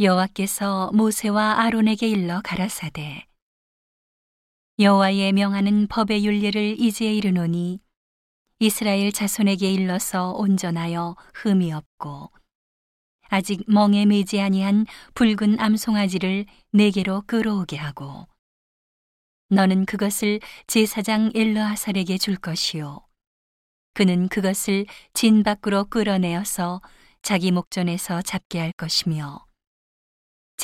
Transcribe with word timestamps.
여호와께서 0.00 0.90
모세와 0.92 1.60
아론에게 1.60 2.08
일러 2.08 2.40
가라사대 2.42 3.28
여호와의 4.80 5.32
명하는 5.32 5.86
법의 5.86 6.26
윤례를 6.26 6.80
이제 6.80 7.14
이르노니 7.14 7.78
이스라엘 8.58 9.12
자손에게 9.12 9.70
일러서 9.70 10.32
온전하여 10.32 11.14
흠이 11.34 11.72
없고 11.72 12.32
아직 13.28 13.62
멍에 13.68 14.04
매지 14.04 14.40
아니한 14.40 14.86
붉은 15.14 15.60
암송아지를 15.60 16.46
내게로 16.72 17.22
끌어오게 17.28 17.76
하고 17.76 18.26
너는 19.50 19.86
그것을 19.86 20.40
제사장 20.66 21.30
엘르하살에게 21.36 22.18
줄 22.18 22.34
것이요 22.34 23.06
그는 23.92 24.26
그것을 24.26 24.86
진 25.12 25.44
밖으로 25.44 25.84
끌어내어서 25.84 26.82
자기 27.22 27.52
목전에서 27.52 28.22
잡게 28.22 28.58
할 28.58 28.72
것이며 28.72 29.46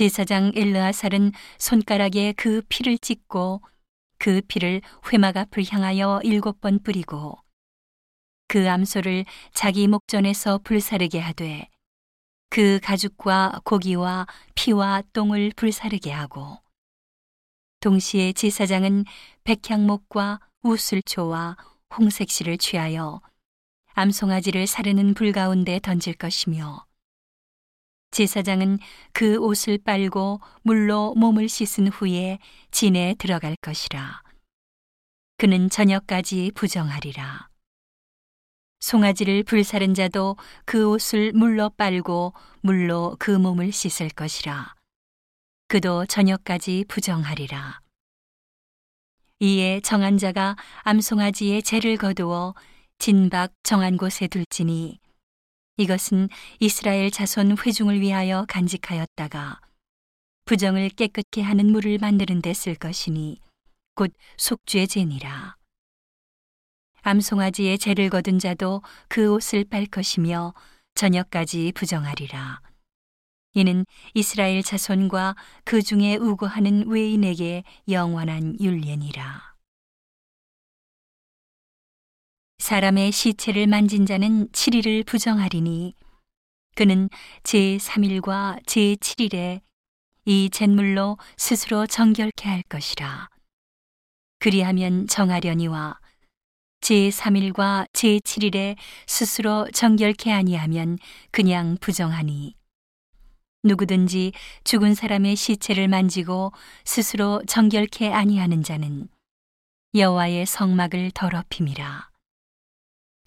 제사장 0.00 0.52
엘르아살은 0.54 1.32
손가락에 1.58 2.32
그 2.34 2.62
피를 2.70 2.96
찍고 2.96 3.60
그 4.16 4.40
피를 4.48 4.80
회막 5.12 5.36
앞을 5.36 5.64
향하여 5.68 6.22
일곱 6.24 6.62
번 6.62 6.82
뿌리고 6.82 7.36
그 8.48 8.70
암소를 8.70 9.26
자기 9.52 9.86
목전에서 9.88 10.60
불사르게 10.64 11.18
하되 11.18 11.68
그 12.48 12.80
가죽과 12.82 13.60
고기와 13.64 14.26
피와 14.54 15.02
똥을 15.12 15.52
불사르게 15.54 16.10
하고 16.10 16.56
동시에 17.80 18.32
제사장은 18.32 19.04
백향목과 19.44 20.40
우슬초와 20.62 21.58
홍색실을 21.94 22.56
취하여 22.56 23.20
암송아지를 23.92 24.66
사르는 24.66 25.12
불 25.12 25.32
가운데 25.32 25.78
던질 25.78 26.14
것이며 26.14 26.86
제사장은 28.10 28.78
그 29.12 29.36
옷을 29.36 29.78
빨고 29.78 30.40
물로 30.62 31.14
몸을 31.14 31.48
씻은 31.48 31.88
후에 31.88 32.38
진에 32.70 33.14
들어갈 33.18 33.56
것이라. 33.62 34.22
그는 35.38 35.70
저녁까지 35.70 36.52
부정하리라. 36.54 37.48
송아지를 38.80 39.42
불사른 39.44 39.94
자도 39.94 40.36
그 40.64 40.88
옷을 40.88 41.32
물로 41.32 41.70
빨고 41.70 42.34
물로 42.62 43.16
그 43.18 43.30
몸을 43.30 43.72
씻을 43.72 44.10
것이라. 44.10 44.74
그도 45.68 46.04
저녁까지 46.06 46.84
부정하리라. 46.88 47.80
이에 49.38 49.80
정한 49.80 50.18
자가 50.18 50.56
암송아지의 50.82 51.62
죄를 51.62 51.96
거두어 51.96 52.54
진박 52.98 53.52
정한 53.62 53.96
곳에 53.96 54.26
둘지니 54.26 54.99
이것은 55.80 56.28
이스라엘 56.58 57.10
자손 57.10 57.56
회중을 57.56 58.02
위하여 58.02 58.44
간직하였다가 58.48 59.60
부정을 60.44 60.90
깨끗게 60.90 61.40
하는 61.40 61.72
물을 61.72 61.96
만드는 61.96 62.42
데 62.42 62.52
쓸 62.52 62.74
것이니 62.74 63.40
곧 63.94 64.12
속죄 64.36 64.86
제니라. 64.86 65.56
암송아지의 67.00 67.78
죄를 67.78 68.10
거둔 68.10 68.38
자도 68.38 68.82
그 69.08 69.32
옷을 69.32 69.64
빨 69.64 69.86
것이며 69.86 70.52
저녁까지 70.96 71.72
부정하리라. 71.74 72.60
이는 73.54 73.86
이스라엘 74.12 74.62
자손과 74.62 75.34
그 75.64 75.80
중에 75.80 76.16
우고하는 76.16 76.88
외인에게 76.88 77.64
영원한 77.88 78.54
율례니라. 78.60 79.54
사람의 82.70 83.10
시체를 83.10 83.66
만진 83.66 84.06
자는 84.06 84.46
7일을 84.50 85.04
부정하리니 85.04 85.96
그는 86.76 87.08
제3일과 87.42 88.64
제7일에 88.64 89.60
이 90.24 90.50
잿물로 90.50 91.18
스스로 91.36 91.88
정결케 91.88 92.48
할 92.48 92.62
것이라. 92.68 93.28
그리하면 94.38 95.08
정하려니와 95.08 95.98
제3일과 96.80 97.88
제7일에 97.92 98.76
스스로 99.08 99.68
정결케 99.72 100.30
아니하면 100.30 100.98
그냥 101.32 101.76
부정하니 101.80 102.54
누구든지 103.64 104.30
죽은 104.62 104.94
사람의 104.94 105.34
시체를 105.34 105.88
만지고 105.88 106.52
스스로 106.84 107.42
정결케 107.48 108.12
아니하는 108.12 108.62
자는 108.62 109.08
여호와의 109.96 110.46
성막을 110.46 111.10
더럽힘이라. 111.14 112.09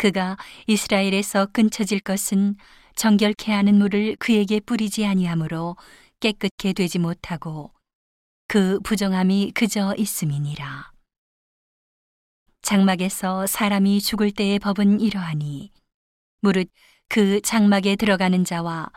그가 0.03 0.35
이스라엘에서 0.67 1.45
끊쳐질 1.53 2.01
것은 2.01 2.57
정결케 2.97 3.53
하는 3.53 3.75
물을 3.75 4.17
그에게 4.17 4.59
뿌리지 4.59 5.05
아니하므로 5.05 5.77
깨끗게 6.19 6.73
되지 6.73 6.99
못하고 6.99 7.71
그 8.49 8.81
부정함이 8.81 9.53
그저 9.55 9.95
있음이니라. 9.97 10.91
장막에서 12.63 13.47
사람이 13.47 14.01
죽을 14.01 14.31
때의 14.31 14.59
법은 14.59 14.99
이러하니 14.99 15.71
무릇 16.41 16.69
그 17.07 17.39
장막에 17.39 17.95
들어가는 17.95 18.43
자와 18.43 18.91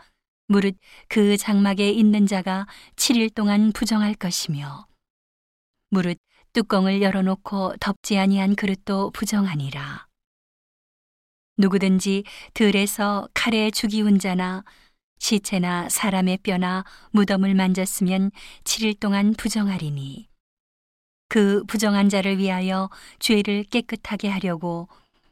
무릇 0.47 0.75
그 1.07 1.37
장막에 1.37 1.89
있는 1.89 2.27
자가 2.27 2.67
7일 2.97 3.33
동안 3.33 3.71
부정할 3.71 4.13
것이며 4.13 4.87
무릇 5.89 6.17
뚜껑을 6.51 7.01
열어놓고 7.01 7.77
덮지 7.79 8.17
아니한 8.17 8.57
그릇도 8.57 9.11
부정하니라. 9.11 10.06
누구든지 11.57 12.23
들에서 12.53 13.27
칼에 13.33 13.71
죽이운 13.71 14.19
자나 14.19 14.63
시체나 15.19 15.89
사람의 15.89 16.39
뼈나 16.43 16.85
무덤을 17.11 17.55
만졌으면 17.55 18.31
7일 18.63 18.99
동안 18.99 19.33
부정하리니. 19.33 20.27
그 21.29 21.63
부정한 21.65 22.09
자를 22.09 22.37
위하여 22.37 22.89
죄를 23.19 23.63
깨끗하게 23.65 24.29
하려고 24.29 24.87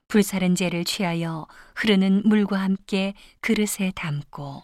불사른 0.08 0.56
죄를 0.56 0.84
취하여 0.84 1.48
흐르는 1.76 2.24
물과 2.26 2.60
함께 2.60 3.14
그릇에 3.42 3.92
담고 3.96 4.64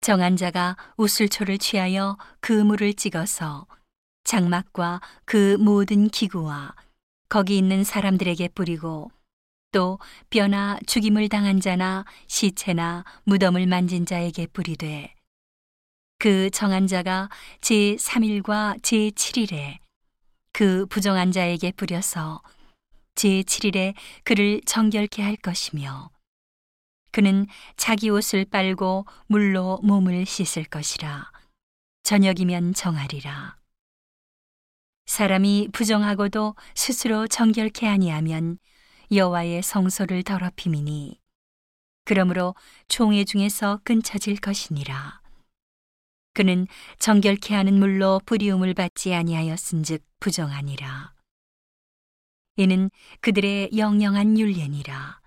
정한 0.00 0.36
자가 0.36 0.76
우슬초를 0.96 1.58
취하여 1.58 2.16
그 2.40 2.52
물을 2.52 2.94
찍어서 2.94 3.66
장막과 4.24 5.00
그 5.24 5.56
모든 5.60 6.08
기구와 6.08 6.74
거기 7.28 7.58
있는 7.58 7.84
사람들에게 7.84 8.48
뿌리고 8.48 9.10
또 9.72 9.98
뼈나 10.30 10.78
죽임을 10.86 11.28
당한 11.28 11.60
자나 11.60 12.04
시체나 12.28 13.04
무덤을 13.24 13.66
만진 13.66 14.06
자에게 14.06 14.46
뿌리되 14.46 15.14
그 16.18 16.50
정한 16.50 16.86
자가 16.86 17.28
제 17.60 17.96
3일과 17.96 18.78
제 18.82 19.10
7일에 19.10 19.78
그 20.52 20.86
부정한 20.86 21.32
자에게 21.32 21.72
뿌려서 21.72 22.42
제 23.14 23.42
7일에 23.42 23.94
그를 24.22 24.60
정결케 24.64 25.22
할 25.22 25.36
것이며 25.36 26.10
그는 27.10 27.46
자기 27.76 28.08
옷을 28.08 28.44
빨고 28.44 29.04
물로 29.26 29.80
몸을 29.82 30.24
씻을 30.24 30.64
것이라. 30.64 31.30
저녁이면 32.04 32.74
정하리라. 32.74 33.56
사람이 35.06 35.68
부정하고도 35.72 36.54
스스로 36.74 37.26
정결케 37.26 37.86
아니하면 37.86 38.58
여호와의 39.14 39.62
성소를 39.62 40.22
더럽힘이니 40.22 41.20
그러므로 42.04 42.54
총회 42.88 43.24
중에서 43.24 43.80
끊쳐질 43.84 44.36
것이니라. 44.36 45.20
그는 46.32 46.66
정결케 46.98 47.54
하는 47.54 47.78
물로 47.78 48.20
뿌리움을 48.24 48.72
받지 48.72 49.12
아니하였은즉 49.12 50.02
부정하니라. 50.18 51.12
이는 52.56 52.90
그들의 53.20 53.70
영영한 53.76 54.38
율례니라. 54.38 55.20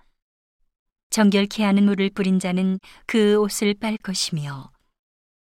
정결케 1.10 1.62
하는 1.62 1.84
물을 1.84 2.10
뿌린 2.10 2.40
자는 2.40 2.80
그 3.06 3.36
옷을 3.36 3.74
빨 3.74 3.96
것이며 3.98 4.72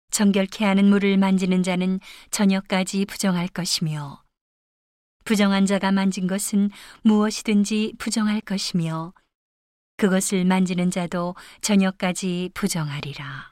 정결케 0.09 0.65
하는 0.65 0.85
물을 0.85 1.15
만지는 1.17 1.61
자는 1.61 1.99
저녁까지 2.31 3.05
부정할 3.05 3.47
것이며 3.47 4.20
부정한 5.23 5.65
자가 5.65 5.91
만진 5.91 6.27
것은 6.27 6.69
무엇이든지 7.03 7.95
부정할 7.97 8.41
것이며 8.41 9.13
그것을 9.97 10.45
만지는 10.45 10.89
자도 10.89 11.35
저녁까지 11.61 12.51
부정하리라. 12.53 13.50